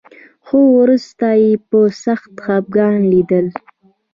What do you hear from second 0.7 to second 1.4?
وروسته